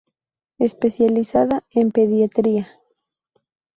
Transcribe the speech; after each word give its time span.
Especializada 0.57 1.63
en 1.69 1.91
Pediatría. 1.91 2.67